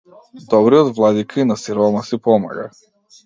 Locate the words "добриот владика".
0.51-1.41